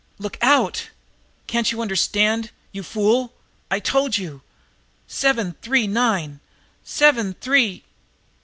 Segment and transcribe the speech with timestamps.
[0.17, 0.89] "Look out!
[1.45, 3.33] Can't you understand, you fool!
[3.69, 4.41] I've told you!
[5.07, 6.39] Seven three nine!
[6.83, 7.83] Seven three..."